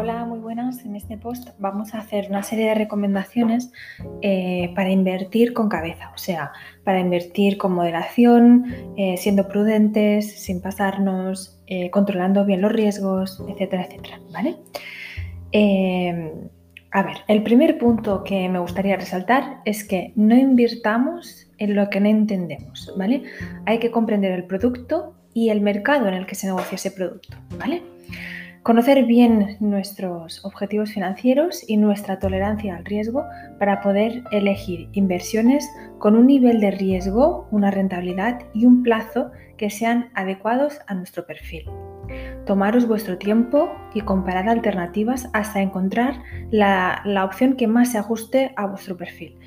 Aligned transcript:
Hola, 0.00 0.24
muy 0.26 0.38
buenas. 0.38 0.84
En 0.84 0.94
este 0.94 1.18
post 1.18 1.48
vamos 1.58 1.92
a 1.92 1.98
hacer 1.98 2.28
una 2.30 2.44
serie 2.44 2.66
de 2.66 2.76
recomendaciones 2.76 3.72
eh, 4.22 4.70
para 4.76 4.90
invertir 4.90 5.52
con 5.52 5.68
cabeza, 5.68 6.12
o 6.14 6.18
sea, 6.18 6.52
para 6.84 7.00
invertir 7.00 7.58
con 7.58 7.72
moderación, 7.72 8.66
eh, 8.96 9.16
siendo 9.16 9.48
prudentes, 9.48 10.40
sin 10.40 10.62
pasarnos, 10.62 11.60
eh, 11.66 11.90
controlando 11.90 12.44
bien 12.44 12.60
los 12.60 12.70
riesgos, 12.70 13.42
etcétera, 13.48 13.86
etcétera. 13.86 14.20
¿Vale? 14.32 14.58
a 16.92 17.02
ver, 17.02 17.16
el 17.26 17.42
primer 17.42 17.76
punto 17.76 18.22
que 18.22 18.48
me 18.48 18.60
gustaría 18.60 18.94
resaltar 18.94 19.62
es 19.64 19.82
que 19.82 20.12
no 20.14 20.36
invirtamos 20.36 21.50
en 21.58 21.74
lo 21.74 21.90
que 21.90 21.98
no 21.98 22.08
entendemos, 22.08 22.94
¿vale? 22.96 23.24
Hay 23.66 23.80
que 23.80 23.90
comprender 23.90 24.30
el 24.30 24.44
producto 24.44 25.16
y 25.34 25.48
el 25.48 25.60
mercado 25.60 26.06
en 26.06 26.14
el 26.14 26.24
que 26.24 26.36
se 26.36 26.46
negocia 26.46 26.76
ese 26.76 26.92
producto, 26.92 27.36
¿vale? 27.58 27.82
Conocer 28.62 29.04
bien 29.06 29.56
nuestros 29.60 30.44
objetivos 30.44 30.92
financieros 30.92 31.64
y 31.68 31.76
nuestra 31.76 32.18
tolerancia 32.18 32.76
al 32.76 32.84
riesgo 32.84 33.24
para 33.58 33.80
poder 33.80 34.22
elegir 34.30 34.88
inversiones 34.92 35.66
con 35.98 36.16
un 36.16 36.26
nivel 36.26 36.60
de 36.60 36.72
riesgo, 36.72 37.48
una 37.50 37.70
rentabilidad 37.70 38.40
y 38.52 38.66
un 38.66 38.82
plazo 38.82 39.30
que 39.56 39.70
sean 39.70 40.10
adecuados 40.14 40.80
a 40.86 40.94
nuestro 40.94 41.24
perfil. 41.24 41.64
Tomaros 42.46 42.86
vuestro 42.86 43.16
tiempo 43.16 43.70
y 43.94 44.00
comparar 44.00 44.48
alternativas 44.48 45.30
hasta 45.32 45.60
encontrar 45.60 46.22
la, 46.50 47.00
la 47.04 47.24
opción 47.24 47.54
que 47.54 47.66
más 47.66 47.92
se 47.92 47.98
ajuste 47.98 48.52
a 48.56 48.66
vuestro 48.66 48.96
perfil. 48.96 49.38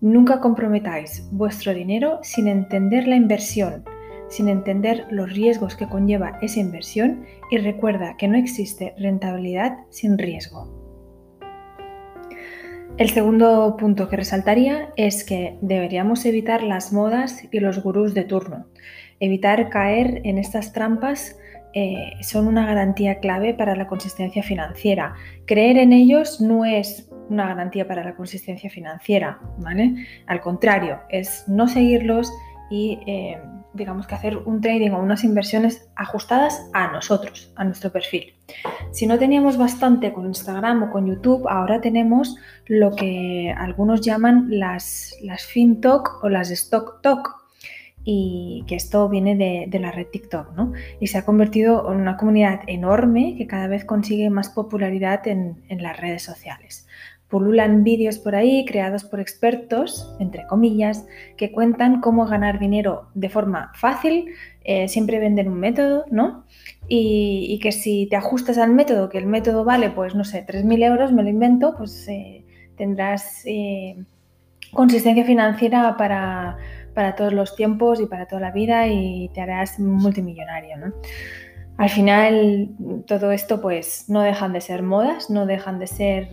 Nunca 0.00 0.40
comprometáis 0.40 1.28
vuestro 1.32 1.74
dinero 1.74 2.20
sin 2.22 2.46
entender 2.46 3.08
la 3.08 3.16
inversión 3.16 3.84
sin 4.28 4.48
entender 4.48 5.06
los 5.10 5.32
riesgos 5.32 5.76
que 5.76 5.88
conlleva 5.88 6.38
esa 6.42 6.60
inversión 6.60 7.24
y 7.50 7.58
recuerda 7.58 8.16
que 8.16 8.28
no 8.28 8.36
existe 8.36 8.94
rentabilidad 8.98 9.78
sin 9.90 10.18
riesgo. 10.18 10.78
El 12.98 13.10
segundo 13.10 13.76
punto 13.78 14.08
que 14.08 14.16
resaltaría 14.16 14.88
es 14.96 15.22
que 15.22 15.56
deberíamos 15.60 16.24
evitar 16.26 16.64
las 16.64 16.92
modas 16.92 17.44
y 17.52 17.60
los 17.60 17.80
gurús 17.80 18.12
de 18.12 18.24
turno. 18.24 18.66
Evitar 19.20 19.68
caer 19.70 20.20
en 20.24 20.36
estas 20.36 20.72
trampas 20.72 21.38
eh, 21.74 22.14
son 22.22 22.48
una 22.48 22.66
garantía 22.66 23.20
clave 23.20 23.54
para 23.54 23.76
la 23.76 23.86
consistencia 23.86 24.42
financiera. 24.42 25.14
Creer 25.46 25.78
en 25.78 25.92
ellos 25.92 26.40
no 26.40 26.64
es 26.64 27.08
una 27.28 27.46
garantía 27.46 27.86
para 27.86 28.02
la 28.02 28.16
consistencia 28.16 28.68
financiera, 28.68 29.38
¿vale? 29.58 30.06
Al 30.26 30.40
contrario, 30.40 30.98
es 31.08 31.44
no 31.46 31.68
seguirlos 31.68 32.32
y 32.68 32.98
eh, 33.06 33.38
digamos 33.78 34.06
que 34.06 34.14
hacer 34.14 34.36
un 34.36 34.60
trading 34.60 34.90
o 34.90 34.98
unas 34.98 35.24
inversiones 35.24 35.88
ajustadas 35.96 36.68
a 36.74 36.92
nosotros, 36.92 37.52
a 37.56 37.64
nuestro 37.64 37.90
perfil. 37.90 38.34
Si 38.92 39.06
no 39.06 39.18
teníamos 39.18 39.56
bastante 39.56 40.12
con 40.12 40.26
Instagram 40.26 40.82
o 40.82 40.90
con 40.90 41.06
YouTube, 41.06 41.48
ahora 41.48 41.80
tenemos 41.80 42.36
lo 42.66 42.94
que 42.94 43.54
algunos 43.56 44.00
llaman 44.00 44.48
las, 44.50 45.14
las 45.22 45.44
FinTok 45.44 46.22
o 46.22 46.28
las 46.28 46.50
Stock 46.50 47.00
Talk. 47.02 47.36
Y 48.10 48.64
que 48.66 48.74
esto 48.74 49.06
viene 49.10 49.36
de, 49.36 49.78
la 49.78 49.90
red 49.90 50.06
TikTok, 50.06 50.54
¿no? 50.56 50.72
Y 50.98 51.08
se 51.08 51.18
ha 51.18 51.26
convertido 51.26 51.92
en 51.92 52.00
una 52.00 52.16
comunidad 52.16 52.60
enorme 52.66 53.34
que 53.36 53.46
cada 53.46 53.66
vez 53.66 53.84
consigue 53.84 54.30
más 54.30 54.48
popularidad 54.48 55.28
en, 55.28 55.62
en 55.68 55.82
las 55.82 56.00
redes 56.00 56.22
sociales. 56.22 56.86
Pululan 57.28 57.84
vídeos 57.84 58.18
por 58.18 58.34
ahí 58.34 58.64
creados 58.64 59.04
por 59.04 59.20
expertos, 59.20 60.14
entre 60.18 60.46
comillas, 60.46 61.06
que 61.36 61.52
cuentan 61.52 62.00
cómo 62.00 62.26
ganar 62.26 62.58
dinero 62.58 63.08
de 63.14 63.28
forma 63.28 63.70
fácil, 63.74 64.32
eh, 64.64 64.88
siempre 64.88 65.18
venden 65.18 65.48
un 65.48 65.60
método, 65.60 66.04
¿no? 66.10 66.44
Y, 66.88 67.58
que 67.62 67.72
si 67.72 68.06
te 68.08 68.16
ajustas 68.16 68.56
al 68.56 68.72
método, 68.72 69.08
que 69.08 69.18
el 69.18 69.26
método 69.26 69.64
vale, 69.64 69.90
pues 69.90 70.14
no 70.14 70.24
sé, 70.24 70.46
3.000 70.46 70.84
euros, 70.84 71.12
me 71.12 71.22
lo 71.22 71.28
invento, 71.28 71.74
pues 71.76 72.08
eh, 72.08 72.44
tendrás 72.76 73.42
eh, 73.44 74.02
consistencia 74.72 75.24
financiera 75.24 75.96
para, 75.96 76.56
para 76.94 77.14
todos 77.14 77.32
los 77.32 77.56
tiempos 77.56 78.00
y 78.00 78.06
para 78.06 78.26
toda 78.26 78.40
la 78.40 78.50
vida 78.50 78.86
y 78.88 79.30
te 79.34 79.40
harás 79.40 79.78
multimillonario, 79.78 80.76
¿no? 80.78 80.94
Al 81.78 81.90
final, 81.90 82.70
todo 83.06 83.30
esto 83.30 83.60
pues 83.60 84.08
no 84.08 84.22
dejan 84.22 84.52
de 84.52 84.60
ser 84.60 84.82
modas, 84.82 85.30
no 85.30 85.46
dejan 85.46 85.78
de 85.78 85.86
ser 85.86 86.28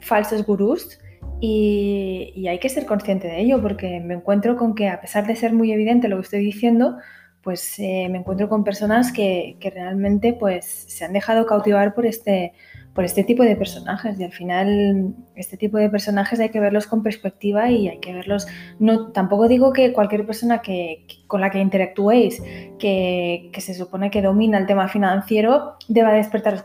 falsos 0.00 0.44
gurús 0.44 0.98
y, 1.40 2.46
hay 2.48 2.58
que 2.58 2.68
ser 2.68 2.86
consciente 2.86 3.28
de 3.28 3.40
ello 3.40 3.60
porque 3.60 4.00
me 4.00 4.14
encuentro 4.14 4.56
con 4.56 4.74
que 4.74 4.88
a 4.88 5.00
pesar 5.00 5.26
de 5.26 5.36
ser 5.36 5.52
muy 5.52 5.72
evidente 5.72 6.08
lo 6.08 6.16
que 6.16 6.22
estoy 6.22 6.40
diciendo, 6.40 6.96
pues 7.42 7.78
eh, 7.78 8.08
me 8.10 8.18
encuentro 8.18 8.48
con 8.48 8.64
personas 8.64 9.12
que, 9.12 9.56
que, 9.60 9.70
realmente 9.70 10.32
pues 10.32 10.64
se 10.66 11.04
han 11.04 11.12
dejado 11.12 11.46
cautivar 11.46 11.94
por 11.94 12.06
este, 12.06 12.52
por 12.98 13.04
este 13.04 13.22
tipo 13.22 13.44
de 13.44 13.54
personajes 13.54 14.18
y 14.18 14.24
al 14.24 14.32
final 14.32 15.14
este 15.36 15.56
tipo 15.56 15.78
de 15.78 15.88
personajes 15.88 16.40
hay 16.40 16.48
que 16.48 16.58
verlos 16.58 16.88
con 16.88 17.04
perspectiva 17.04 17.70
y 17.70 17.86
hay 17.86 18.00
que 18.00 18.12
verlos 18.12 18.48
no 18.80 19.12
tampoco 19.12 19.46
digo 19.46 19.72
que 19.72 19.92
cualquier 19.92 20.26
persona 20.26 20.62
que, 20.62 21.06
con 21.28 21.40
la 21.40 21.48
que 21.48 21.60
interactuéis 21.60 22.42
que, 22.76 23.52
se 23.56 23.74
supone 23.74 24.10
que 24.10 24.20
domina 24.20 24.58
el 24.58 24.66
tema 24.66 24.88
financiero 24.88 25.76
deba 25.86 26.10
despertaros 26.10 26.64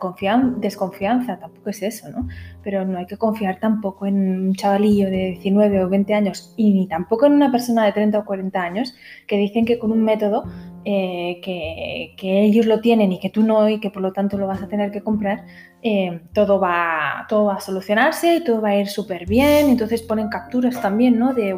desconfianza 0.58 1.38
tampoco 1.38 1.70
es 1.70 1.84
eso 1.84 2.10
no 2.10 2.28
pero 2.64 2.84
no 2.84 2.98
hay 2.98 3.06
que 3.06 3.18
confiar 3.18 3.60
tampoco 3.60 4.08
en 4.08 4.48
un 4.48 4.56
chavalillo 4.56 5.12
de 5.12 5.38
19 5.40 5.84
o 5.84 5.90
20 5.90 6.16
años 6.16 6.52
y 6.58 6.74
ni 6.74 6.88
tampoco 6.88 7.28
en 7.28 7.34
una 7.34 7.52
persona 7.52 7.86
de 7.86 7.92
30 7.92 8.18
o 8.18 8.26
40 8.26 8.60
años 8.60 8.96
que 9.28 9.38
dicen 9.38 9.66
que 9.66 9.78
con 9.78 9.92
un 9.92 10.04
método 10.04 10.46
eh, 10.86 11.40
que, 11.42 12.44
ellos 12.44 12.66
lo 12.66 12.82
tienen 12.82 13.12
y 13.12 13.20
que 13.20 13.30
tú 13.30 13.44
no 13.44 13.70
y 13.70 13.80
que 13.80 13.90
por 13.90 14.02
lo 14.02 14.12
tanto 14.12 14.38
lo 14.38 14.48
vas 14.48 14.62
a 14.62 14.68
tener 14.68 14.92
que 14.92 15.02
comprar, 15.02 15.46
eh, 15.82 16.22
todo, 16.34 16.60
va, 16.60 17.26
todo 17.30 17.46
va 17.46 17.56
a 17.56 17.60
solucionarse 17.62 18.36
y 18.36 18.44
todo 18.44 18.62
va 18.62 18.70
a 18.70 18.78
ir 18.78 18.88
súper 18.88 19.26
bien. 19.26 19.70
Entonces 19.70 20.02
ponen 20.02 20.30
capturas 20.30 20.82
también 20.82 21.18
¿no? 21.18 21.34
de, 21.34 21.58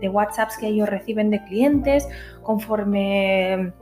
de, 0.00 0.08
WhatsApps 0.08 0.58
que 0.58 0.68
ellos 0.68 0.88
reciben 0.88 1.30
de 1.30 1.42
clientes 1.44 2.08
conforme 2.42 3.72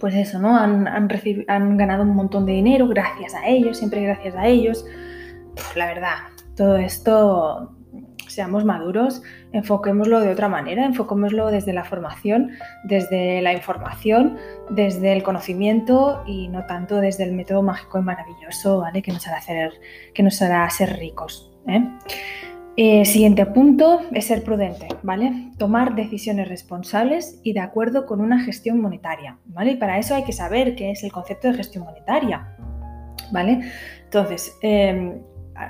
pues 0.00 0.14
eso, 0.14 0.38
¿no? 0.38 0.56
Han, 0.56 0.88
han, 0.88 1.08
han, 1.48 1.76
ganado 1.76 2.02
un 2.02 2.14
montón 2.14 2.44
de 2.44 2.52
dinero 2.52 2.88
gracias 2.88 3.34
a 3.34 3.46
ellos, 3.46 3.78
siempre 3.78 4.02
gracias 4.02 4.34
a 4.34 4.46
ellos. 4.46 4.84
la 5.74 5.86
verdad, 5.86 6.16
todo 6.56 6.76
esto 6.76 7.75
seamos 8.36 8.64
maduros, 8.64 9.22
enfoquémoslo 9.52 10.20
de 10.20 10.30
otra 10.30 10.48
manera, 10.48 10.84
enfoquémoslo 10.84 11.50
desde 11.50 11.72
la 11.72 11.84
formación, 11.84 12.50
desde 12.84 13.42
la 13.42 13.52
información, 13.52 14.36
desde 14.70 15.12
el 15.12 15.22
conocimiento 15.22 16.22
y 16.26 16.48
no 16.48 16.66
tanto 16.66 17.00
desde 17.00 17.24
el 17.24 17.32
método 17.32 17.62
mágico 17.62 17.98
y 17.98 18.02
maravilloso, 18.02 18.78
¿vale? 18.78 19.02
Que 19.02 19.12
nos 19.12 19.26
hará, 19.26 19.38
hacer, 19.38 19.72
que 20.14 20.22
nos 20.22 20.40
hará 20.42 20.68
ser 20.70 20.98
ricos. 20.98 21.50
¿eh? 21.66 21.82
Eh, 22.76 23.06
siguiente 23.06 23.46
punto 23.46 24.02
es 24.12 24.26
ser 24.26 24.44
prudente, 24.44 24.88
¿vale? 25.02 25.50
Tomar 25.56 25.94
decisiones 25.94 26.46
responsables 26.48 27.40
y 27.42 27.54
de 27.54 27.60
acuerdo 27.60 28.04
con 28.04 28.20
una 28.20 28.38
gestión 28.44 28.82
monetaria, 28.82 29.38
¿vale? 29.46 29.72
Y 29.72 29.76
para 29.76 29.98
eso 29.98 30.14
hay 30.14 30.24
que 30.24 30.32
saber 30.32 30.76
qué 30.76 30.90
es 30.90 31.02
el 31.02 31.10
concepto 31.10 31.48
de 31.48 31.54
gestión 31.54 31.84
monetaria, 31.84 32.54
¿vale? 33.32 33.62
Entonces, 34.04 34.58
em, 34.60 35.22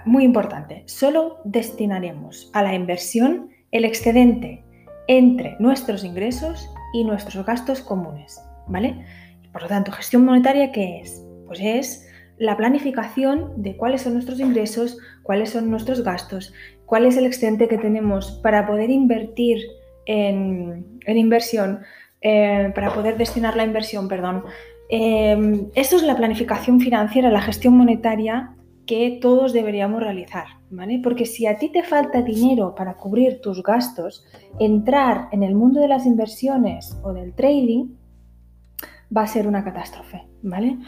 muy 0.05 0.25
importante, 0.25 0.83
solo 0.87 1.39
destinaremos 1.45 2.51
a 2.53 2.63
la 2.63 2.75
inversión 2.75 3.51
el 3.71 3.85
excedente 3.85 4.65
entre 5.09 5.57
nuestros 5.59 6.05
ingresos 6.05 6.71
y 6.93 7.05
nuestros 7.05 7.45
gastos 7.47 7.81
comunes, 7.81 8.41
¿vale? 8.67 9.05
Por 9.53 9.63
lo 9.63 9.69
tanto, 9.69 9.93
gestión 9.93 10.25
monetaria, 10.25 10.73
¿qué 10.73 11.01
es? 11.01 11.25
Pues 11.47 11.61
es 11.63 12.09
la 12.39 12.57
planificación 12.57 13.53
de 13.57 13.77
cuáles 13.77 14.03
son 14.03 14.15
nuestros 14.15 14.41
ingresos, 14.41 14.99
cuáles 15.23 15.51
son 15.51 15.71
nuestros 15.71 16.03
gastos, 16.03 16.53
cuál 16.85 17.07
es 17.07 17.17
el 17.17 17.27
excedente 17.27 17.69
que 17.69 17.79
tenemos 17.79 18.33
para 18.43 18.67
poder 18.67 18.91
invertir 18.91 19.59
en, 20.05 21.01
inversión, 21.07 21.81
eh, 22.21 22.71
para 22.75 22.93
poder 22.93 23.17
destinar 23.17 23.57
la 23.57 23.65
inversión, 23.65 24.09
perdón. 24.09 24.45
Eh, 24.89 25.67
eso 25.75 25.97
es 25.97 26.03
la 26.03 26.17
planificación 26.17 26.81
financiera, 26.81 27.31
la 27.31 27.41
gestión 27.41 27.77
monetaria 27.77 28.57
que 28.87 29.19
todos 29.21 29.53
deberíamos 29.53 30.01
realizar, 30.01 30.47
¿vale? 30.71 31.01
Porque 31.03 31.27
si 31.27 31.47
a 31.47 31.59
ti 31.59 31.71
te 31.71 31.83
falta 31.83 32.23
dinero 32.23 32.75
para 32.75 32.95
cubrir 32.95 33.41
tus 33.41 33.63
gastos, 33.63 34.25
entrar 34.61 35.29
en 35.33 35.43
el 35.43 35.55
mundo 35.55 35.81
de 35.81 35.89
las 35.89 36.07
inversiones 36.07 36.97
o 37.03 37.13
del 37.13 37.35
trading 37.35 37.97
va 39.15 39.23
a 39.23 39.27
ser 39.27 39.47
una 39.49 39.65
catástrofe, 39.65 40.27
¿vale? 40.43 40.79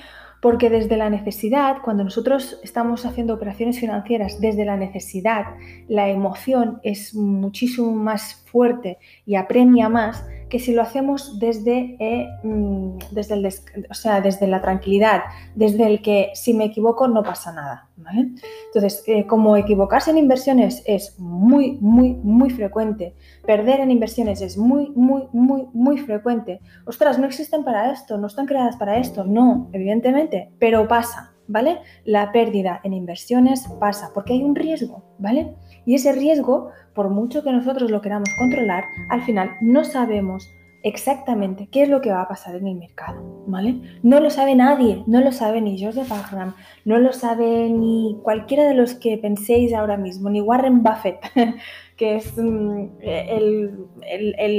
Porque 0.41 0.71
desde 0.71 0.97
la 0.97 1.11
necesidad, 1.11 1.79
cuando 1.85 2.05
nosotros 2.05 2.61
estamos 2.63 3.05
haciendo 3.05 3.35
operaciones 3.35 3.81
financieras 3.81 4.41
desde 4.41 4.65
la 4.65 4.77
necesidad, 4.77 5.47
la 5.89 6.09
emoción 6.09 6.79
es 6.85 7.15
muchísimo 7.15 7.93
más 7.93 8.45
fuerte 8.47 8.99
y 9.27 9.35
apremia 9.35 9.89
más 9.89 10.25
que 10.49 10.59
si 10.59 10.73
lo 10.73 10.83
hacemos 10.83 11.39
desde, 11.39 11.97
eh, 11.99 12.29
mm, 12.43 12.99
desde, 13.11 13.35
el 13.35 13.47
o 13.91 13.95
sea, 13.95 14.21
desde 14.21 14.47
la 14.47 14.61
tranquilidad, 14.61 15.23
desde 15.55 15.87
el 15.87 16.03
que 16.03 16.31
si 16.35 16.55
me 16.55 16.65
equivoco 16.65 17.09
no 17.09 17.23
pasa 17.23 17.53
nada. 17.53 17.89
¿vale? 17.97 18.31
Entonces, 18.67 19.03
eh, 19.07 19.27
como 19.27 19.57
equivocarse 19.57 20.11
en 20.11 20.19
inversiones 20.19 20.83
es 20.87 21.19
muy, 21.19 21.79
muy, 21.81 22.15
muy 22.15 22.51
frecuente, 22.51 23.15
perder 23.45 23.81
en 23.81 23.91
inversiones 23.91 24.41
es 24.41 24.57
muy, 24.57 24.91
muy, 24.95 25.25
muy, 25.33 25.67
muy 25.73 25.99
frecuente. 25.99 26.61
Ostras, 26.87 27.19
no 27.19 27.27
existen 27.27 27.65
para 27.65 27.93
esto, 27.93 28.17
no 28.19 28.27
están 28.27 28.47
creadas 28.47 28.77
para 28.77 28.99
esto, 28.99 29.25
no, 29.25 29.69
evidentemente, 29.73 30.53
pero 30.59 30.87
pasa. 30.89 31.35
¿vale? 31.49 31.81
La 32.05 32.31
pérdida 32.31 32.81
en 32.85 32.93
inversiones 32.93 33.67
pasa 33.81 34.11
porque 34.15 34.35
hay 34.35 34.43
un 34.43 34.55
riesgo, 34.55 35.03
¿vale? 35.19 35.55
Y 35.89 35.95
ese 35.95 36.13
riesgo, 36.13 36.69
por 36.93 37.09
mucho 37.09 37.43
que 37.43 37.51
nosotros 37.51 37.91
lo 37.91 38.03
queramos 38.03 38.29
controlar, 38.39 38.85
al 39.09 39.23
final 39.23 39.57
no 39.63 39.85
sabemos 39.85 40.47
exactamente 40.83 41.71
qué 41.73 41.85
es 41.85 41.89
lo 41.89 42.03
que 42.03 42.11
va 42.11 42.21
a 42.21 42.29
pasar 42.29 42.57
en 42.57 42.67
el 42.67 42.75
mercado, 42.75 43.43
¿vale? 43.47 43.81
No 44.03 44.21
lo 44.21 44.29
sabe 44.29 44.55
nadie, 44.55 45.03
no 45.07 45.23
lo 45.23 45.33
sabe 45.33 45.63
ni 45.63 45.83
Joseph 45.83 46.13
Abraham, 46.13 46.55
no 46.85 46.99
lo 46.99 47.15
sabe 47.15 47.71
ni 47.71 48.19
cualquiera 48.23 48.65
de 48.65 48.75
los 48.75 48.97
que 48.97 49.17
penséis 49.17 49.73
ahora 49.73 49.97
mismo, 49.97 50.29
ni 50.29 50.43
Warren 50.43 50.83
Buffett, 50.83 51.21
que 51.97 52.17
es 52.17 52.37
mm, 52.37 52.89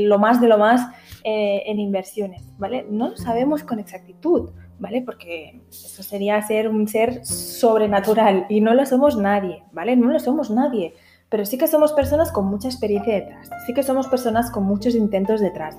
lo 0.08 0.18
más 0.18 0.42
de 0.42 0.48
lo 0.48 0.58
más 0.58 0.82
eh, 1.24 1.62
en 1.68 1.80
inversiones, 1.80 2.44
¿vale? 2.58 2.88
No 2.90 3.10
lo 3.10 3.18
sabemos 3.18 3.64
con 3.64 3.78
exactitud, 3.78 4.50
¿vale? 4.80 5.04
Porque 5.04 5.62
eso 5.70 6.02
sería 6.02 6.42
ser 6.42 6.70
un 6.70 6.88
ser 6.88 7.24
sobrenatural 7.24 8.48
y 8.50 8.62
no 8.62 8.74
lo 8.74 8.84
somos 8.88 9.16
nadie, 9.16 9.62
¿vale? 9.72 9.96
No 9.96 10.08
lo 10.08 10.20
somos 10.20 10.50
nadie, 10.50 10.96
pero 11.30 11.46
sí 11.46 11.58
que 11.58 11.68
somos 11.68 11.94
personas 11.94 12.32
con 12.32 12.46
mucha 12.46 12.68
experiencia 12.68 13.16
detrás, 13.16 13.50
sí 13.66 13.74
que 13.74 13.84
somos 13.84 14.08
personas 14.08 14.52
con 14.52 14.64
muchos 14.64 14.96
intentos 14.96 15.42
detrás. 15.42 15.78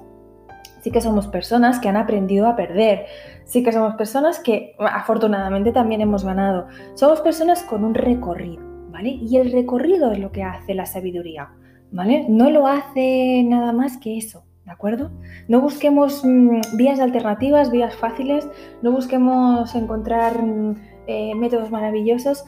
Sí 0.82 0.90
que 0.90 1.00
somos 1.00 1.26
personas 1.26 1.78
que 1.78 1.88
han 1.88 1.96
aprendido 1.96 2.46
a 2.46 2.56
perder. 2.56 3.06
Sí 3.44 3.62
que 3.62 3.72
somos 3.72 3.94
personas 3.96 4.40
que 4.40 4.74
afortunadamente 4.78 5.72
también 5.72 6.00
hemos 6.00 6.24
ganado. 6.24 6.68
Somos 6.94 7.20
personas 7.20 7.62
con 7.62 7.84
un 7.84 7.94
recorrido, 7.94 8.62
¿vale? 8.90 9.10
Y 9.10 9.36
el 9.36 9.52
recorrido 9.52 10.10
es 10.12 10.18
lo 10.18 10.32
que 10.32 10.42
hace 10.42 10.74
la 10.74 10.86
sabiduría, 10.86 11.50
¿vale? 11.90 12.26
No 12.28 12.50
lo 12.50 12.66
hace 12.66 13.42
nada 13.44 13.72
más 13.72 13.98
que 13.98 14.16
eso, 14.16 14.44
¿de 14.64 14.70
acuerdo? 14.70 15.10
No 15.48 15.60
busquemos 15.60 16.24
mm, 16.24 16.76
vías 16.76 16.98
alternativas, 16.98 17.70
vías 17.70 17.94
fáciles, 17.94 18.48
no 18.80 18.90
busquemos 18.90 19.74
encontrar 19.74 20.42
mm, 20.42 20.76
eh, 21.06 21.34
métodos 21.34 21.70
maravillosos, 21.70 22.44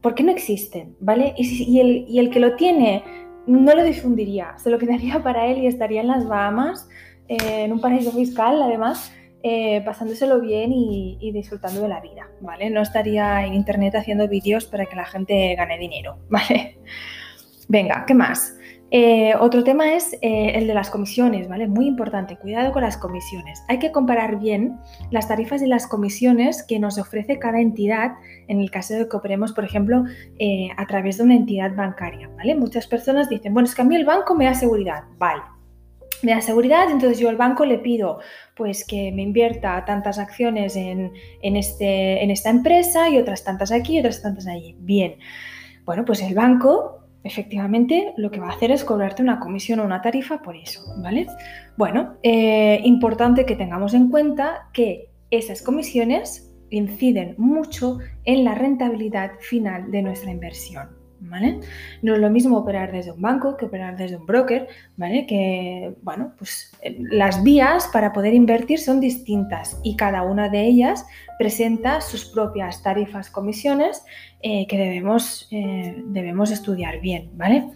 porque 0.00 0.22
no 0.22 0.32
existen, 0.32 0.96
¿vale? 1.00 1.34
Y, 1.36 1.80
el, 1.80 2.06
y 2.08 2.18
el 2.18 2.30
que 2.30 2.40
lo 2.40 2.56
tiene 2.56 3.02
no 3.46 3.74
lo 3.74 3.82
difundiría, 3.82 4.54
se 4.58 4.70
lo 4.70 4.78
quedaría 4.78 5.22
para 5.22 5.46
él 5.46 5.58
y 5.58 5.66
estaría 5.66 6.00
en 6.00 6.08
las 6.08 6.26
Bahamas 6.26 6.88
en 7.30 7.72
un 7.72 7.80
paraíso 7.80 8.10
fiscal, 8.10 8.60
además, 8.60 9.12
eh, 9.42 9.80
pasándoselo 9.84 10.40
bien 10.40 10.72
y, 10.72 11.30
disfrutando 11.32 11.80
de 11.80 11.88
la 11.88 12.00
vida, 12.00 12.28
¿vale? 12.40 12.68
No 12.70 12.82
estaría 12.82 13.46
en 13.46 13.54
internet 13.54 13.94
haciendo 13.94 14.28
vídeos 14.28 14.66
para 14.66 14.84
que 14.86 14.96
la 14.96 15.06
gente 15.06 15.54
gane 15.54 15.78
dinero, 15.78 16.18
¿vale? 16.28 16.78
Venga, 17.68 18.04
¿qué 18.06 18.14
más? 18.14 18.56
Eh, 18.90 19.34
otro 19.38 19.62
tema 19.62 19.94
es 19.94 20.14
eh, 20.14 20.52
el 20.54 20.66
de 20.66 20.74
las 20.74 20.90
comisiones, 20.90 21.48
¿vale? 21.48 21.68
Muy 21.68 21.86
importante, 21.86 22.36
cuidado 22.36 22.72
con 22.72 22.82
las 22.82 22.96
comisiones. 22.96 23.62
Hay 23.68 23.78
que 23.78 23.92
comparar 23.92 24.38
bien 24.40 24.78
las 25.10 25.28
tarifas 25.28 25.62
y 25.62 25.66
las 25.66 25.86
comisiones 25.86 26.62
que 26.62 26.78
nos 26.78 26.98
ofrece 26.98 27.38
cada 27.38 27.60
entidad 27.60 28.12
en 28.48 28.60
el 28.60 28.70
caso 28.70 28.94
de 28.94 29.08
que 29.08 29.16
operemos, 29.16 29.52
por 29.52 29.64
ejemplo, 29.64 30.04
a 30.76 30.86
través 30.86 31.18
de 31.18 31.24
una 31.24 31.36
entidad 31.36 31.74
bancaria, 31.74 32.28
¿vale? 32.36 32.56
Muchas 32.56 32.86
personas 32.86 33.28
dicen, 33.28 33.54
bueno, 33.54 33.68
es 33.68 33.74
que 33.74 33.82
a 33.82 33.84
mí 33.84 33.94
el 33.94 34.04
banco 34.04 34.34
me 34.34 34.46
da 34.46 34.54
seguridad, 34.54 35.04
vale, 35.18 35.42
me 36.22 36.32
da 36.32 36.40
seguridad, 36.40 36.90
entonces 36.90 37.18
yo 37.18 37.28
al 37.28 37.36
banco 37.36 37.64
le 37.64 37.78
pido 37.78 38.20
pues 38.54 38.84
que 38.84 39.12
me 39.12 39.22
invierta 39.22 39.84
tantas 39.84 40.18
acciones 40.18 40.76
en, 40.76 41.12
este, 41.42 42.22
en 42.22 42.30
esta 42.30 42.50
empresa 42.50 43.08
y 43.08 43.18
otras 43.18 43.44
tantas 43.44 43.72
aquí 43.72 43.96
y 43.96 44.00
otras 44.00 44.20
tantas 44.20 44.46
allí. 44.46 44.76
Bien, 44.80 45.16
bueno, 45.84 46.04
pues 46.04 46.20
el 46.22 46.34
banco 46.34 46.99
efectivamente 47.24 48.12
lo 48.16 48.30
que 48.30 48.40
va 48.40 48.48
a 48.48 48.52
hacer 48.52 48.70
es 48.70 48.84
cobrarte 48.84 49.22
una 49.22 49.40
comisión 49.40 49.80
o 49.80 49.84
una 49.84 50.02
tarifa 50.02 50.42
por 50.42 50.56
eso, 50.56 50.80
¿vale? 51.02 51.26
Bueno, 51.76 52.16
eh, 52.22 52.80
importante 52.84 53.44
que 53.46 53.56
tengamos 53.56 53.94
en 53.94 54.10
cuenta 54.10 54.68
que 54.72 55.10
esas 55.30 55.62
comisiones 55.62 56.50
inciden 56.70 57.34
mucho 57.36 57.98
en 58.24 58.44
la 58.44 58.54
rentabilidad 58.54 59.32
final 59.40 59.90
de 59.90 60.02
nuestra 60.02 60.30
inversión. 60.30 60.99
No 61.20 62.14
es 62.14 62.20
lo 62.20 62.30
mismo 62.30 62.58
operar 62.58 62.92
desde 62.92 63.12
un 63.12 63.20
banco 63.20 63.56
que 63.56 63.66
operar 63.66 63.96
desde 63.96 64.16
un 64.16 64.26
broker, 64.26 64.68
¿vale? 64.96 65.26
Que, 65.26 65.94
bueno, 66.02 66.32
pues 66.38 66.72
eh, 66.82 66.96
las 66.98 67.42
vías 67.42 67.88
para 67.92 68.12
poder 68.12 68.34
invertir 68.34 68.78
son 68.78 69.00
distintas 69.00 69.78
y 69.82 69.96
cada 69.96 70.22
una 70.22 70.48
de 70.48 70.64
ellas 70.64 71.06
presenta 71.38 72.00
sus 72.00 72.24
propias 72.24 72.82
tarifas, 72.82 73.30
comisiones 73.30 74.04
eh, 74.42 74.66
que 74.66 74.78
debemos, 74.78 75.48
eh, 75.50 76.02
debemos 76.06 76.50
estudiar 76.50 77.00
bien, 77.00 77.30
¿vale? 77.34 77.68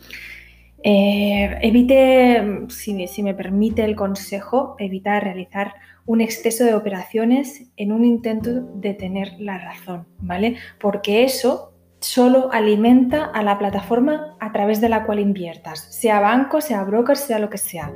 evite, 0.86 2.66
si, 2.68 3.06
si, 3.06 3.22
me 3.22 3.32
permite 3.32 3.82
el 3.84 3.96
consejo, 3.96 4.76
evita 4.78 5.18
realizar 5.18 5.72
un 6.04 6.20
exceso 6.20 6.64
de 6.64 6.74
operaciones 6.74 7.70
en 7.78 7.90
un 7.90 8.04
intento 8.04 8.60
de 8.60 8.92
tener 8.92 9.32
la 9.38 9.56
razón, 9.56 10.06
¿vale? 10.18 10.56
Porque 10.78 11.24
eso 11.24 11.73
solo 12.04 12.50
alimenta 12.52 13.24
a 13.24 13.42
la 13.42 13.58
plataforma 13.58 14.36
a 14.38 14.52
través 14.52 14.80
de 14.82 14.90
la 14.90 15.04
cual 15.04 15.20
inviertas, 15.20 15.80
sea 15.90 16.20
banco, 16.20 16.60
sea 16.60 16.84
broker, 16.84 17.16
sea 17.16 17.38
lo 17.38 17.48
que 17.48 17.56
sea. 17.56 17.92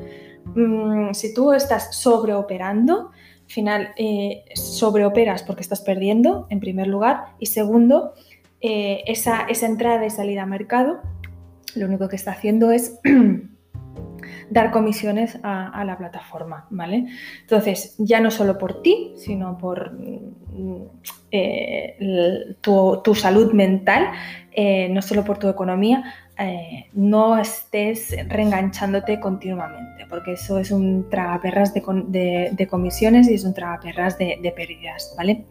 Mm, 0.54 1.12
si 1.12 1.34
tú 1.34 1.52
estás 1.52 1.94
sobreoperando, 1.94 3.10
al 3.10 3.52
final 3.52 3.88
eh, 3.96 4.44
sobreoperas 4.54 5.42
porque 5.42 5.60
estás 5.60 5.82
perdiendo, 5.82 6.46
en 6.48 6.58
primer 6.58 6.86
lugar, 6.86 7.34
y 7.38 7.46
segundo, 7.46 8.14
eh, 8.62 9.04
esa, 9.06 9.46
entrada 9.60 10.06
y 10.06 10.10
salida 10.10 10.44
a 10.44 10.46
mercado, 10.46 11.00
lo 11.74 11.84
único 11.84 12.08
que 12.08 12.16
está 12.16 12.30
haciendo 12.30 12.70
es 12.70 12.98
dar 14.50 14.70
comisiones 14.70 15.38
a, 15.42 15.84
la 15.84 15.96
plataforma, 15.96 16.66
¿vale? 16.70 17.06
Entonces, 17.40 17.94
ya 17.98 18.20
no 18.20 18.30
solo 18.30 18.58
por 18.58 18.82
ti, 18.82 19.14
sino 19.16 19.58
por 19.58 19.92
mm, 19.92 20.82
eh, 21.30 22.56
tu, 22.60 23.14
salud 23.14 23.52
mental, 23.52 24.10
eh, 24.52 24.88
no 24.90 25.02
solo 25.02 25.24
por 25.24 25.38
tu 25.38 25.48
economía, 25.48 26.04
eh, 26.38 26.86
no 26.92 27.36
estés 27.38 28.16
reenganchándote 28.28 29.18
continuamente, 29.20 30.06
porque 30.08 30.32
eso 30.32 30.58
es 30.58 30.70
un 30.70 31.10
tragaperras 31.10 31.74
de, 31.74 32.68
comisiones 32.70 33.28
y 33.28 33.34
es 33.34 33.44
un 33.44 33.54
tragaperras 33.54 34.18
de, 34.18 34.38
de 34.40 34.52
pérdidas, 34.52 35.14
¿vale? 35.16 35.44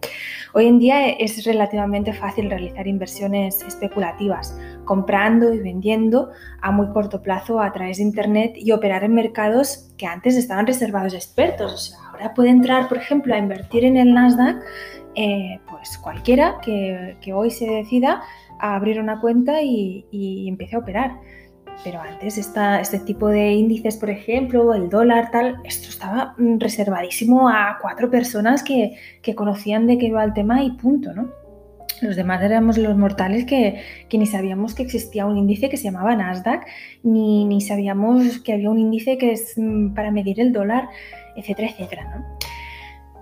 Hoy 0.53 0.67
en 0.67 0.79
día 0.79 1.09
es 1.09 1.45
relativamente 1.45 2.13
fácil 2.13 2.49
realizar 2.49 2.87
inversiones 2.87 3.61
especulativas, 3.61 4.57
comprando 4.87 5.53
y 5.53 5.59
vendiendo 5.59 6.31
a 6.59 6.71
muy 6.71 6.87
corto 6.87 7.21
plazo 7.21 7.59
a 7.59 7.71
través 7.71 7.97
de 7.97 8.03
Internet 8.03 8.53
y 8.55 8.71
operar 8.71 9.03
en 9.03 9.13
mercados 9.13 9.93
que 9.97 10.07
antes 10.07 10.35
estaban 10.35 10.65
reservados 10.65 11.13
a 11.13 11.17
expertos. 11.17 11.71
O 11.71 11.77
sea, 11.77 11.99
ahora 12.11 12.33
puede 12.33 12.49
entrar, 12.49 12.87
por 12.87 12.97
ejemplo, 12.97 13.35
a 13.35 13.37
invertir 13.37 13.85
en 13.85 13.97
el 13.97 14.15
Nasdaq, 14.15 14.63
pues 15.69 15.99
cualquiera 15.99 16.57
que, 16.63 17.17
que 17.21 17.33
hoy 17.33 17.51
se 17.51 17.69
decida 17.69 18.23
a 18.59 18.75
abrir 18.75 18.99
una 18.99 19.19
cuenta 19.19 19.61
y, 19.61 20.47
empiece 20.47 20.75
a 20.75 20.79
operar. 20.79 21.19
Pero 21.83 22.01
antes 22.01 22.37
este 22.37 22.99
tipo 22.99 23.27
de 23.27 23.51
índices, 23.51 23.97
por 23.97 24.09
ejemplo, 24.09 24.73
el 24.73 24.89
dólar, 24.89 25.29
tal, 25.31 25.61
esto 25.63 25.89
estaba 25.89 26.33
mm, 26.37 26.59
reservadísimo 26.59 27.49
a 27.49 27.77
cuatro 27.79 28.09
personas 28.09 28.63
que, 28.63 28.97
conocían 29.35 29.85
de 29.85 29.97
qué 29.97 30.07
iba 30.07 30.23
el 30.23 30.33
tema 30.33 30.63
y 30.63 30.71
punto, 30.71 31.13
¿no? 31.13 31.29
Los 32.01 32.15
demás 32.15 32.41
éramos 32.43 32.77
los 32.77 32.95
mortales 32.97 33.45
que, 33.45 33.81
ni 34.11 34.25
sabíamos 34.25 34.75
que 34.75 34.83
existía 34.83 35.25
un 35.25 35.37
índice 35.37 35.69
que 35.69 35.77
se 35.77 35.85
llamaba 35.85 36.15
Nasdaq, 36.15 36.65
ni, 37.03 37.45
ni 37.45 37.61
sabíamos 37.61 38.39
que 38.39 38.53
había 38.53 38.69
un 38.69 38.79
índice 38.79 39.17
que 39.17 39.31
es 39.31 39.53
mm, 39.57 39.93
para 39.93 40.11
medir 40.11 40.39
el 40.39 40.53
dólar, 40.53 40.89
etcétera, 41.35 41.69
etcétera, 41.69 42.15
¿no? 42.15 42.37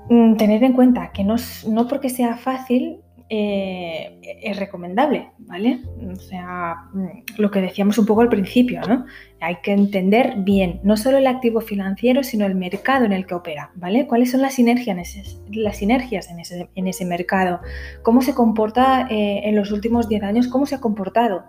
Mm, 0.09 0.37
tener 0.37 0.63
en 0.63 0.73
cuenta 0.73 1.11
que 1.11 1.23
no, 1.23 1.35
no 1.67 1.87
porque 1.87 2.09
sea 2.09 2.37
fácil 2.37 2.99
eh, 3.27 4.19
es 4.43 4.57
recomendable, 4.57 5.31
¿vale? 5.39 5.79
O 6.11 6.15
sea, 6.15 6.75
mm, 6.93 7.39
lo 7.41 7.49
que 7.49 7.59
decíamos 7.59 7.97
un 7.97 8.05
poco 8.05 8.21
al 8.21 8.29
principio, 8.29 8.81
¿no? 8.87 9.05
Hay 9.41 9.57
que 9.63 9.71
entender 9.71 10.35
bien, 10.37 10.79
no 10.83 10.95
solo 10.95 11.17
el 11.17 11.25
activo 11.25 11.61
financiero, 11.61 12.23
sino 12.23 12.45
el 12.45 12.53
mercado 12.53 13.05
en 13.05 13.13
el 13.13 13.25
que 13.25 13.33
opera, 13.33 13.71
¿vale? 13.75 14.05
¿Cuáles 14.05 14.29
son 14.29 14.41
las 14.41 14.53
sinergias 14.53 14.95
en 14.95 14.99
ese, 14.99 15.23
las 15.51 15.77
sinergias 15.77 16.29
en 16.29 16.39
ese, 16.39 16.69
en 16.75 16.87
ese 16.87 17.05
mercado? 17.05 17.61
¿Cómo 18.03 18.21
se 18.21 18.35
comporta 18.35 19.07
eh, 19.09 19.41
en 19.45 19.55
los 19.55 19.71
últimos 19.71 20.07
10 20.07 20.23
años? 20.23 20.47
¿Cómo 20.47 20.67
se 20.67 20.75
ha 20.75 20.79
comportado? 20.81 21.45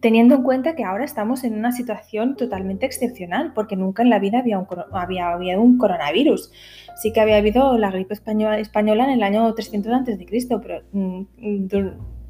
Teniendo 0.00 0.36
en 0.36 0.42
cuenta 0.42 0.74
que 0.74 0.84
ahora 0.84 1.04
estamos 1.04 1.44
en 1.44 1.54
una 1.54 1.72
situación 1.72 2.36
totalmente 2.36 2.86
excepcional, 2.86 3.52
porque 3.54 3.76
nunca 3.76 4.02
en 4.02 4.10
la 4.10 4.18
vida 4.18 4.38
había 4.38 4.58
un, 4.58 4.66
había 4.92 5.30
habido 5.30 5.60
un 5.60 5.78
coronavirus. 5.78 6.52
Sí 6.96 7.12
que 7.12 7.20
había 7.20 7.36
habido 7.36 7.78
la 7.78 7.90
gripe 7.90 8.14
española, 8.14 8.58
española 8.58 9.04
en 9.04 9.10
el 9.10 9.22
año 9.22 9.52
300 9.52 9.92
a.C., 9.92 10.26
pero 10.62 10.82
mm, 10.92 11.22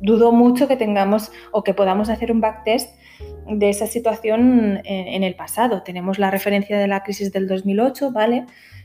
dudo 0.00 0.32
mucho 0.32 0.68
que 0.68 0.76
tengamos 0.76 1.32
o 1.52 1.64
que 1.64 1.74
podamos 1.74 2.08
hacer 2.10 2.30
un 2.30 2.40
backtest 2.40 2.90
de 3.48 3.70
esa 3.70 3.86
situación 3.86 4.80
en, 4.84 5.08
en, 5.08 5.22
el 5.22 5.34
pasado. 5.34 5.82
Tenemos 5.82 6.18
la 6.18 6.30
referencia 6.30 6.78
de 6.78 6.86
la 6.86 7.02
crisis 7.02 7.32
del 7.32 7.48
2008, 7.48 8.12
¿vale? 8.12 8.44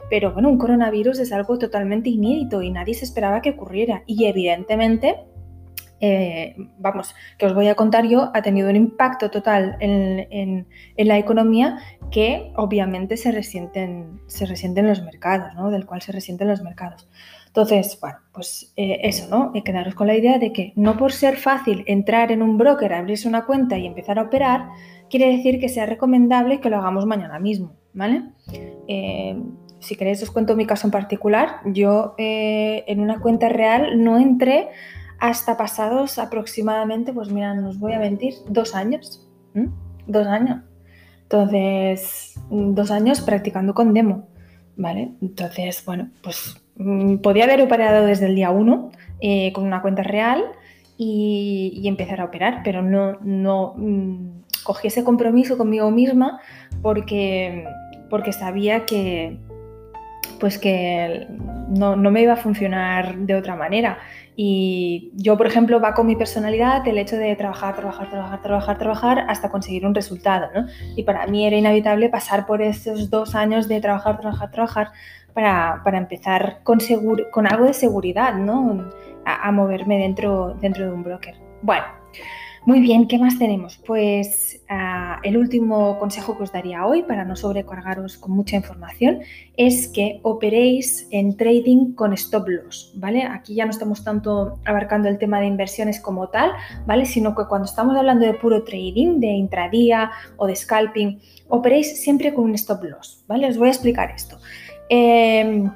Pero 0.10 0.34
bueno, 0.34 0.50
un 0.50 0.58
coronavirus 0.58 1.20
es 1.20 1.32
algo 1.32 1.58
totalmente 1.58 2.10
inédito 2.10 2.62
y 2.62 2.72
nadie 2.72 2.94
se 2.94 3.06
esperaba 3.06 3.42
que 3.42 3.52
ocurriera. 3.52 4.04
Y 4.06 4.26
evidentemente 4.26 5.16
eh, 6.02 6.56
vamos, 6.80 7.16
que 7.38 7.46
os 7.46 7.54
voy 7.54 7.68
a 7.68 7.76
contar 7.76 8.08
yo, 8.08 8.32
ha 8.34 8.42
tenido 8.42 8.70
un 8.70 8.76
impacto 8.76 9.30
total 9.30 9.78
en, 9.80 10.68
la 10.98 11.18
economía 11.20 11.78
que 12.10 12.52
obviamente 12.56 13.18
se 13.18 13.32
resienten, 13.32 14.20
se 14.26 14.48
resienten 14.48 14.88
los 14.88 15.04
mercados, 15.04 15.54
¿no? 15.54 15.70
Del 15.70 15.86
cual 15.86 16.02
se 16.02 16.12
resienten 16.12 16.48
los 16.48 16.64
mercados. 16.64 17.08
Entonces, 17.46 18.00
bueno, 18.02 18.18
pues 18.34 18.74
eh, 18.78 19.00
eso, 19.04 19.28
¿no? 19.30 19.52
Y 19.54 19.62
quedaros 19.62 19.94
con 19.94 20.08
la 20.08 20.16
idea 20.16 20.40
de 20.40 20.52
que 20.52 20.74
no 20.76 20.98
por 20.98 21.12
ser 21.12 21.38
fácil 21.38 21.84
entrar 21.86 22.32
en 22.32 22.42
un 22.42 22.58
broker, 22.58 22.94
abrirse 22.94 23.28
una 23.28 23.46
cuenta 23.46 23.78
y 23.78 23.86
empezar 23.86 24.18
a 24.18 24.24
operar, 24.24 24.70
quiere 25.10 25.28
decir 25.28 25.60
que 25.60 25.70
sea 25.70 25.86
recomendable 25.86 26.60
que 26.60 26.70
lo 26.72 26.78
hagamos 26.78 27.06
mañana 27.06 27.38
mismo, 27.40 27.76
¿vale? 27.94 28.24
Eh, 28.88 29.40
si 29.80 29.96
queréis 29.96 30.24
os 30.24 30.32
cuento 30.32 30.56
mi 30.56 30.66
caso 30.66 30.88
en 30.88 30.92
particular. 30.92 31.60
Yo 31.66 32.16
en 32.18 33.00
una 33.00 33.20
cuenta 33.20 33.50
real 33.50 34.04
no 34.04 34.18
entré 34.18 34.70
hasta 35.22 35.56
pasados 35.56 36.18
aproximadamente, 36.18 37.14
pues 37.14 37.30
mira, 37.30 37.54
nos 37.54 37.80
voy 37.80 37.94
a 37.94 38.00
mentir, 38.00 38.34
dos 38.48 38.74
años. 38.74 39.30
Dos 40.08 40.26
años. 40.26 40.64
Entonces, 41.22 42.34
dos 42.50 42.90
años 42.90 43.22
practicando 43.22 43.76
con 43.76 43.94
demo, 43.94 44.28
¿vale? 44.76 45.14
Entonces, 45.22 45.86
bueno, 45.86 46.10
pues 46.24 46.60
mm, 46.76 47.18
podía 47.18 47.44
haber 47.44 47.62
operado 47.62 48.04
desde 48.04 48.26
el 48.26 48.36
día 48.36 48.50
uno 48.50 48.90
eh, 49.22 49.54
con 49.54 49.66
una 49.66 49.84
cuenta 49.84 50.02
real 50.02 50.44
y, 50.98 51.84
empezar 51.86 52.20
a 52.20 52.26
operar, 52.26 52.62
pero 52.64 52.82
no, 52.82 53.20
no 53.22 53.76
mm, 53.78 54.42
cogí 54.64 54.88
ese 54.88 55.04
compromiso 55.04 55.56
conmigo 55.56 55.92
misma 55.92 56.42
porque, 56.82 57.66
porque 58.10 58.34
sabía 58.34 58.88
que, 58.88 59.38
pues 60.42 60.58
que 60.58 61.28
no, 61.70 61.96
no, 61.96 62.10
me 62.10 62.24
iba 62.24 62.34
a 62.34 62.36
funcionar 62.36 63.16
de 63.16 63.36
otra 63.36 63.56
manera. 63.56 64.00
Y 64.36 65.12
yo, 65.14 65.38
por 65.38 65.46
ejemplo, 65.46 65.80
va 65.80 65.94
con 65.94 66.08
mi 66.08 66.16
personalidad 66.16 66.86
el 66.88 66.98
hecho 66.98 67.16
de 67.16 67.36
trabajar, 67.36 67.76
trabajar, 67.76 68.10
trabajar, 68.10 68.42
trabajar, 68.42 68.78
trabajar 68.80 69.26
hasta 69.30 69.50
conseguir 69.50 69.86
un 69.86 69.94
resultado, 69.94 70.48
¿no? 70.56 70.66
Y 70.96 71.04
para 71.04 71.28
mí 71.28 71.46
era 71.46 71.56
inevitable 71.56 72.10
pasar 72.10 72.48
por 72.48 72.64
esos 72.64 73.12
dos 73.12 73.36
años 73.36 73.68
de 73.68 73.80
trabajar, 73.82 74.20
trabajar, 74.20 74.50
trabajar 74.50 74.92
para, 75.36 75.82
para 75.84 76.00
empezar 76.00 76.62
con, 76.64 76.80
con 77.30 77.46
algo 77.46 77.66
de 77.66 77.74
seguridad, 77.74 78.34
¿no? 78.34 78.90
A, 79.24 79.48
a 79.48 79.52
moverme 79.52 80.00
dentro, 80.00 80.56
dentro 80.60 80.86
de 80.86 80.92
un 80.92 81.04
broker. 81.04 81.36
Bueno, 81.62 81.86
muy 82.66 82.80
bien, 82.80 83.08
¿qué 83.08 83.18
más 83.18 83.40
tenemos? 83.40 83.78
Pues 83.88 84.62
ah, 84.70 85.20
el 85.24 85.36
último 85.38 85.98
consejo 85.98 86.38
que 86.38 86.44
os 86.44 86.52
daría 86.52 86.86
hoy 86.86 87.02
para 87.02 87.26
no 87.26 87.36
sobrecargaros 87.36 88.18
con 88.18 88.34
mucha 88.34 88.56
información 88.56 89.22
es 89.58 89.88
que 89.88 90.20
operéis 90.22 91.08
en 91.10 91.38
trading 91.38 91.94
con 91.94 92.14
stop 92.14 92.48
loss, 92.48 92.94
¿vale? 92.96 93.24
Aquí 93.24 93.56
ya 93.56 93.66
no 93.66 93.72
estamos 93.72 94.04
tanto 94.04 94.60
abarcando 94.64 95.10
el 95.10 95.18
tema 95.18 95.40
de 95.40 95.48
inversiones 95.48 96.00
como 96.00 96.30
tal, 96.30 96.52
¿vale? 96.86 97.06
Sino 97.06 97.36
que 97.36 97.46
cuando 97.46 97.66
estamos 97.66 97.98
hablando 97.98 98.26
de 98.28 98.36
puro 98.36 98.64
trading, 98.64 99.20
de 99.20 99.28
intradía 99.28 100.12
o 100.38 100.46
de 100.46 100.56
scalping, 100.56 101.20
operéis 101.50 102.02
siempre 102.02 102.32
con 102.34 102.46
un 102.46 102.54
stop 102.56 102.84
loss, 102.84 103.24
¿vale? 103.28 103.48
Os 103.48 103.58
voy 103.58 103.70
a 103.70 103.72
explicar 103.72 104.12
esto. 104.12 104.38
Em, 104.88 105.72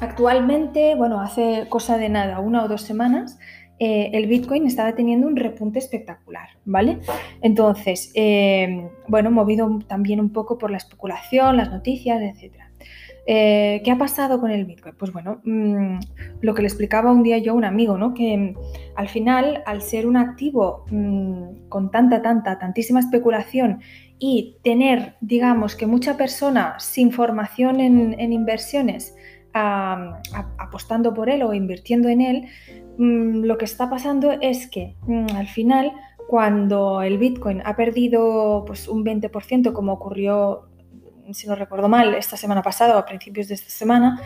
actualmente, 0.00 0.94
bueno, 0.96 1.20
hace 1.20 1.66
cosa 1.70 1.96
de 1.96 2.10
nada, 2.10 2.40
una 2.40 2.64
o 2.64 2.68
dos 2.68 2.82
semanas, 2.82 3.38
eh, 3.82 4.10
el 4.12 4.26
Bitcoin 4.26 4.66
estaba 4.66 4.94
teniendo 4.94 5.26
un 5.26 5.36
repunte 5.36 5.78
espectacular, 5.78 6.50
¿vale? 6.66 6.98
Entonces, 7.40 8.12
eh, 8.14 8.90
bueno, 9.08 9.30
movido 9.30 9.78
también 9.88 10.20
un 10.20 10.34
poco 10.34 10.58
por 10.58 10.70
la 10.70 10.76
especulación, 10.76 11.56
las 11.56 11.70
noticias, 11.70 12.20
etc. 12.20 12.56
Eh, 13.26 13.80
¿Qué 13.82 13.90
ha 13.90 13.96
pasado 13.96 14.38
con 14.38 14.50
el 14.50 14.66
Bitcoin? 14.66 14.94
Pues 14.98 15.14
bueno, 15.14 15.40
mm, 15.44 15.98
lo 16.42 16.52
que 16.52 16.60
le 16.60 16.68
explicaba 16.68 17.10
un 17.10 17.22
día 17.22 17.38
yo 17.38 17.52
a 17.52 17.54
un 17.54 17.64
amigo, 17.64 17.96
¿no? 17.96 18.12
Que 18.12 18.36
mm, 18.36 18.54
al 18.96 19.08
final, 19.08 19.62
al 19.64 19.80
ser 19.80 20.06
un 20.06 20.18
activo 20.18 20.84
mm, 20.90 21.68
con 21.70 21.90
tanta, 21.90 22.20
tanta, 22.20 22.58
tantísima 22.58 23.00
especulación 23.00 23.80
y 24.18 24.58
tener, 24.62 25.14
digamos, 25.22 25.74
que 25.74 25.86
mucha 25.86 26.18
persona 26.18 26.74
sin 26.78 27.12
formación 27.12 27.80
en 27.80 28.32
inversiones 28.34 29.14
apostando 29.52 31.12
por 31.14 31.28
él 31.28 31.42
o 31.42 31.54
invirtiendo 31.54 32.08
en 32.08 32.20
él, 32.20 32.46
mm, 33.00 33.44
lo 33.44 33.58
que 33.58 33.64
está 33.64 33.88
pasando 33.88 34.32
es 34.32 34.68
que 34.68 34.96
mm, 35.06 35.36
al 35.36 35.48
final, 35.48 35.92
cuando 36.28 37.02
el 37.02 37.18
Bitcoin 37.18 37.62
ha 37.64 37.74
perdido 37.76 38.64
pues, 38.66 38.88
un 38.88 39.04
20%, 39.04 39.72
como 39.72 39.92
ocurrió, 39.92 40.68
si 41.32 41.46
no 41.46 41.54
recuerdo 41.54 41.88
mal, 41.88 42.14
esta 42.14 42.36
semana 42.36 42.62
pasada 42.62 42.96
o 42.96 42.98
a 42.98 43.06
principios 43.06 43.48
de 43.48 43.54
esta 43.54 43.70
semana, 43.70 44.20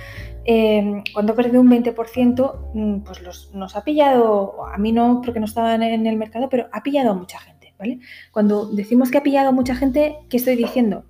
em, 0.45 1.03
cuando 1.13 1.33
ha 1.33 1.37
perdido 1.37 1.61
un 1.61 1.69
20%, 1.69 2.71
mm, 2.75 3.01
pues 3.01 3.23
nos 3.55 3.77
ha 3.77 3.85
pillado, 3.85 4.67
a 4.67 4.79
mí 4.79 4.93
no 4.93 5.21
porque 5.23 5.41
no 5.41 5.47
estaba 5.47 5.75
en 5.75 6.07
el 6.07 6.17
mercado, 6.17 6.49
pero 6.49 6.69
ha 6.73 6.83
pillado 6.83 7.11
a 7.11 7.15
mucha 7.15 7.39
gente, 7.39 7.75
¿vale? 7.79 8.01
Cuando 8.33 8.67
decimos 8.67 9.11
que 9.11 9.19
ha 9.19 9.23
pillado 9.23 9.51
a 9.51 9.53
mucha 9.53 9.75
gente, 9.75 10.17
¿qué 10.29 10.39
estoy 10.39 10.57
diciendo? 10.57 11.05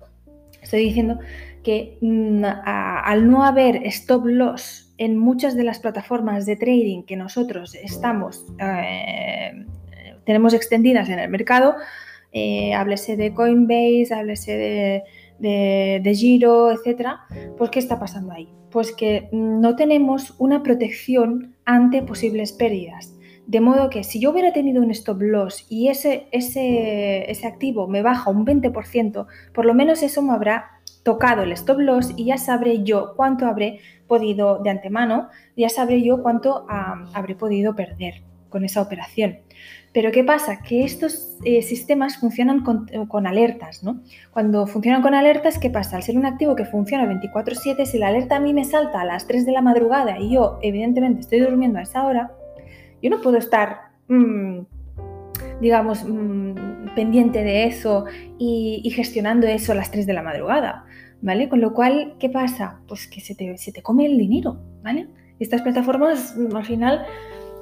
Estoy 0.61 0.79
diciendo 0.81 1.19
que 1.63 1.97
al 2.65 3.29
no 3.29 3.43
haber 3.43 3.85
stop 3.87 4.25
loss 4.25 4.84
en 4.97 5.17
muchas 5.17 5.55
de 5.55 5.63
las 5.63 5.79
plataformas 5.79 6.45
de 6.45 6.55
trading 6.55 7.03
que 7.03 7.15
nosotros 7.15 7.75
estamos, 7.75 8.45
eh, 8.59 9.65
tenemos 10.25 10.53
extendidas 10.53 11.09
en 11.09 11.19
el 11.19 11.29
mercado, 11.29 11.75
eh, 12.31 12.73
háblese 12.73 13.17
de 13.17 13.33
Coinbase, 13.33 14.13
háblese 14.13 15.03
de, 15.39 15.99
de, 15.99 16.15
Giro, 16.15 16.71
etcétera, 16.71 17.21
pues 17.57 17.69
¿qué 17.69 17.79
está 17.79 17.99
pasando 17.99 18.33
ahí? 18.33 18.49
Pues 18.71 18.93
que 18.93 19.29
no 19.31 19.75
tenemos 19.75 20.35
una 20.37 20.63
protección 20.63 21.55
ante 21.65 22.01
posibles 22.01 22.51
pérdidas. 22.51 23.13
De 23.47 23.61
modo 23.61 23.91
que 23.91 24.03
si 24.03 24.19
yo 24.19 24.31
hubiera 24.31 24.53
tenido 24.53 24.81
un 24.81 24.89
stop 24.89 25.21
loss 25.21 25.67
y 25.69 25.89
ese, 25.89 26.27
ese, 26.31 27.29
ese 27.29 27.47
activo 27.47 27.87
me 27.87 28.01
baja 28.01 28.31
un 28.31 28.45
20%, 28.45 29.27
por 29.53 29.65
lo 29.65 29.73
menos 29.75 30.01
eso 30.01 30.21
me 30.23 30.33
habrá 30.33 30.81
tocado 31.03 31.43
el 31.43 31.51
stop 31.51 31.79
loss 31.79 32.13
y 32.17 32.25
ya 32.25 32.37
sabré 32.39 32.83
yo 32.83 33.13
cuánto 33.15 33.45
habré 33.45 33.79
podido 34.07 34.59
de 34.59 34.69
antemano, 34.69 35.29
ya 35.55 35.69
sabré 35.69 36.03
yo 36.03 36.21
cuánto 36.21 36.65
habré 36.69 37.35
podido 37.35 37.75
perder 37.75 38.23
con 38.49 38.63
esa 38.63 38.81
operación. 38.81 39.39
Pero 39.95 40.11
¿qué 40.11 40.25
pasa? 40.25 40.61
Que 40.61 40.83
estos 40.83 41.37
eh, 41.45 41.61
sistemas 41.61 42.17
funcionan 42.17 42.63
con, 42.63 43.27
alertas, 43.27 43.81
¿no? 43.83 44.01
Cuando 44.31 44.67
funcionan 44.67 45.01
con 45.01 45.13
alertas, 45.13 45.57
¿qué 45.57 45.69
pasa? 45.69 45.95
Al 45.95 46.03
ser 46.03 46.17
un 46.17 46.25
activo 46.25 46.55
que 46.55 46.65
funciona 46.65 47.05
24/7, 47.05 47.85
si 47.85 47.97
la 47.97 48.07
alerta 48.07 48.35
a 48.35 48.39
mí 48.41 48.53
me 48.53 48.65
salta 48.65 49.01
a 49.01 49.05
las 49.05 49.25
3 49.25 49.45
de 49.45 49.53
la 49.53 49.61
madrugada 49.61 50.19
y 50.19 50.33
yo 50.33 50.59
evidentemente 50.61 51.21
estoy 51.21 51.39
durmiendo 51.39 51.79
a 51.79 51.83
esa 51.83 52.05
hora, 52.05 52.31
yo 53.01 53.09
no 53.09 53.21
puedo 53.21 53.37
estar, 53.37 53.91
mm, 54.09 54.59
digamos, 55.61 56.03
mm, 56.03 56.93
pendiente 56.93 57.43
de 57.45 57.65
eso 57.65 58.05
y, 58.37 58.81
y, 58.83 58.89
gestionando 58.91 59.47
eso 59.47 59.71
a 59.71 59.75
las 59.75 59.91
3 59.91 60.05
de 60.05 60.13
la 60.13 60.23
madrugada. 60.23 60.85
¿Vale? 61.21 61.49
Con 61.49 61.61
lo 61.61 61.73
cual, 61.73 62.15
¿qué 62.19 62.29
pasa? 62.29 62.79
Pues 62.87 63.07
que 63.07 63.21
se 63.21 63.35
te, 63.35 63.57
se 63.57 63.71
te 63.71 63.81
come 63.81 64.05
el 64.05 64.17
dinero, 64.17 64.57
¿vale? 64.83 65.07
Estas 65.39 65.61
plataformas 65.61 66.35
mm, 66.37 66.55
al 66.55 66.65
final, 66.65 67.05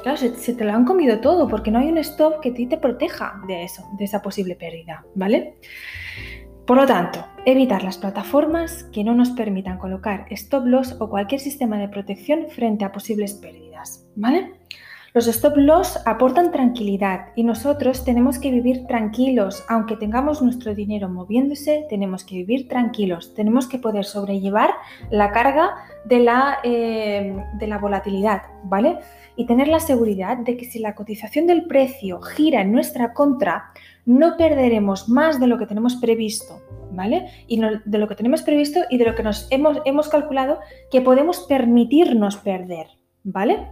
claro, 0.02 0.18
se, 0.18 0.54
te 0.54 0.64
lo 0.64 0.74
han 0.74 0.86
comido 0.86 1.20
todo 1.20 1.48
porque 1.48 1.72
no 1.72 1.80
hay 1.80 1.90
un 1.90 1.98
stop 1.98 2.40
que 2.42 2.52
te 2.52 2.78
proteja 2.78 3.42
de 3.48 3.64
eso, 3.64 3.84
de 3.98 4.06
esa 4.06 4.22
posible 4.22 4.56
pérdida, 4.56 5.06
¿vale? 5.16 5.56
Por 6.66 6.78
lo 6.78 6.86
tanto, 6.86 7.26
evitar 7.46 7.84
las 7.84 7.98
plataformas 7.98 8.86
que 8.94 9.04
no 9.04 9.14
nos 9.14 9.32
permitan 9.32 9.78
colocar 9.78 10.26
stop 10.30 10.66
loss 10.66 10.96
o 11.00 11.10
cualquier 11.10 11.42
sistema 11.42 11.78
de 11.78 11.90
protección 11.90 12.48
frente 12.50 12.86
a 12.86 12.92
posibles 12.94 13.34
pérdidas, 13.34 14.08
¿vale? 14.16 14.54
Los 15.16 15.28
stop 15.28 15.58
loss 15.58 16.00
aportan 16.08 16.52
tranquilidad 16.52 17.28
y 17.36 17.44
nosotros 17.44 18.04
tenemos 18.04 18.40
que 18.40 18.50
vivir 18.50 18.88
tranquilos. 18.88 19.64
Aunque 19.70 19.96
tengamos 19.96 20.42
nuestro 20.42 20.74
dinero 20.74 21.08
moviéndose, 21.08 21.86
tenemos 21.88 22.24
que 22.24 22.38
vivir 22.38 22.68
tranquilos. 22.68 23.36
Tenemos 23.36 23.68
que 23.68 23.78
poder 23.78 24.06
sobrellevar 24.06 24.72
la 25.12 25.32
carga 25.32 25.76
de 26.04 26.18
la, 26.18 26.58
eh, 26.64 27.38
de 27.60 27.68
la 27.68 27.78
volatilidad, 27.78 28.42
¿vale? 28.64 28.98
Y 29.36 29.46
tener 29.46 29.68
la 29.68 29.80
seguridad 29.80 30.38
de 30.38 30.58
que 30.58 30.66
si 30.66 30.80
la 30.80 30.96
cotización 30.96 31.46
del 31.46 31.68
precio 31.68 32.20
gira 32.20 32.62
en 32.62 32.72
nuestra 32.72 33.14
contra, 33.14 33.66
no 34.08 34.36
perderemos 34.36 35.10
más 35.10 35.40
de 35.40 35.46
lo 35.46 35.60
que 35.60 35.68
tenemos 35.68 35.96
previsto, 35.98 36.60
¿vale? 36.92 37.28
Y 37.46 37.62
de 37.62 37.98
lo 38.00 38.08
que 38.08 38.16
tenemos 38.16 38.42
previsto 38.42 38.80
y 38.90 38.98
de 38.98 39.06
lo 39.06 39.14
que 39.14 39.22
nos 39.22 39.48
hemos, 39.52 39.78
hemos 39.86 40.10
calculado 40.10 40.58
que 40.90 41.02
podemos 41.02 41.42
permitirnos 41.42 42.38
perder, 42.38 42.88
¿vale? 43.24 43.68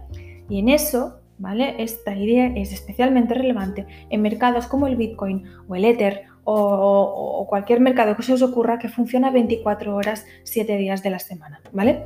Y 0.48 0.60
en 0.60 0.68
eso 0.68 1.21
esta 1.78 2.16
idea 2.16 2.52
es 2.56 2.72
especialmente 2.72 3.34
relevante 3.34 3.86
en 4.10 4.22
mercados 4.22 4.66
como 4.66 4.86
el 4.86 4.96
Bitcoin 4.96 5.44
o 5.68 5.74
el 5.74 5.84
Ether 5.84 6.24
o, 6.44 7.46
cualquier 7.48 7.80
mercado 7.80 8.16
que 8.16 8.22
se 8.22 8.32
os 8.32 8.42
ocurra 8.42 8.78
que 8.78 8.88
funciona 8.88 9.30
24 9.30 9.94
horas, 9.94 10.26
7 10.44 10.76
días 10.76 11.02
de 11.02 11.10
la 11.10 11.18
semana, 11.18 11.60
¿vale? 11.72 12.04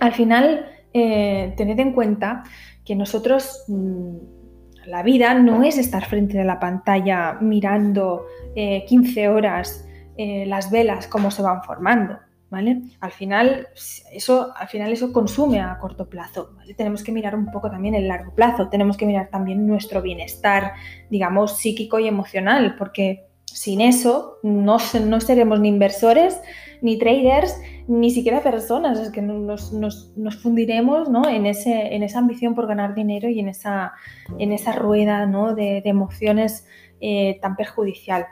Al 0.00 0.12
final, 0.12 0.66
eh, 0.92 1.54
tened 1.56 1.78
en 1.78 1.92
cuenta 1.92 2.42
que 2.84 2.94
nosotros, 2.94 3.64
mm, 3.68 4.16
la 4.86 5.02
vida 5.02 5.34
no 5.34 5.62
es 5.62 5.78
estar 5.78 6.04
frente 6.04 6.40
a 6.40 6.44
la 6.44 6.60
pantalla 6.60 7.38
mirando 7.40 8.26
15 8.54 9.22
eh, 9.22 9.28
horas 9.28 9.86
eh, 10.16 10.46
las 10.46 10.70
velas, 10.70 11.06
cómo 11.08 11.30
se 11.30 11.42
van 11.42 11.62
formando, 11.62 12.18
¿vale? 12.50 12.82
Al 13.00 13.10
final 13.10 13.68
eso, 14.12 14.52
al 14.56 14.68
final 14.68 14.92
eso 14.92 15.12
consume 15.12 15.60
a 15.60 15.78
corto 15.78 16.08
plazo, 16.08 16.56
Tenemos 16.76 17.02
que 17.02 17.12
mirar 17.12 17.34
un 17.34 17.50
poco 17.50 17.70
también 17.70 17.94
el 17.94 18.08
largo 18.08 18.34
plazo, 18.34 18.68
tenemos 18.68 18.96
que 18.96 19.06
mirar 19.06 19.28
también 19.30 19.66
nuestro 19.66 20.02
bienestar, 20.02 20.72
digamos, 21.10 21.58
psíquico 21.58 21.98
y 21.98 22.08
emocional, 22.08 22.76
porque 22.76 23.26
sin 23.44 23.80
eso 23.80 24.38
no, 24.42 24.76
no 25.04 25.20
seremos 25.20 25.60
ni 25.60 25.68
inversores, 25.68 26.40
ni 26.82 26.98
traders, 26.98 27.58
ni 27.88 28.10
siquiera 28.10 28.42
personas, 28.42 28.98
es 28.98 29.10
que 29.10 29.22
nos, 29.22 29.72
fundiremos 30.42 31.08
en, 31.28 31.46
ese, 31.46 31.94
en 31.94 32.02
esa 32.02 32.18
ambición 32.18 32.54
por 32.54 32.66
ganar 32.66 32.94
dinero 32.94 33.28
y 33.28 33.40
en 33.40 33.48
esa, 33.48 33.92
en 34.38 34.52
esa 34.52 34.72
rueda 34.72 35.26
de, 35.54 35.82
emociones 35.84 36.66
eh, 37.00 37.38
tan 37.40 37.56
perjudicial. 37.56 38.26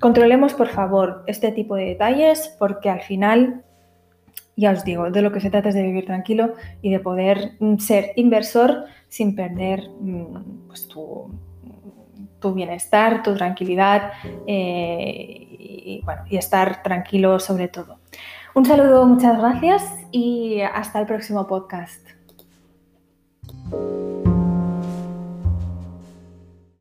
Controlemos, 0.00 0.54
por 0.54 0.68
favor, 0.68 1.22
este 1.26 1.52
tipo 1.52 1.76
de 1.76 1.84
detalles 1.84 2.56
porque 2.58 2.88
al 2.88 3.02
final, 3.02 3.62
ya 4.56 4.70
os 4.70 4.82
digo, 4.82 5.10
de 5.10 5.20
lo 5.20 5.30
que 5.30 5.40
se 5.40 5.50
trata 5.50 5.68
es 5.68 5.74
de 5.74 5.82
vivir 5.82 6.06
tranquilo 6.06 6.54
y 6.80 6.90
de 6.90 7.00
poder 7.00 7.52
mm, 7.60 7.76
ser 7.76 8.12
inversor 8.16 8.86
sin 9.08 9.36
perder 9.36 9.90
mm, 10.00 10.66
pues, 10.68 10.88
tu, 10.88 11.30
bienestar, 12.54 13.22
tu 13.22 13.34
tranquilidad 13.34 14.12
eh, 14.46 15.46
y, 15.58 16.02
y 16.30 16.36
estar 16.38 16.82
tranquilo 16.82 17.38
sobre 17.38 17.68
todo. 17.68 17.98
Un 18.54 18.64
saludo, 18.64 19.06
muchas 19.06 19.38
gracias 19.38 19.84
y 20.10 20.62
hasta 20.62 21.00
el 21.00 21.06
próximo 21.06 21.46
podcast. 21.46 22.08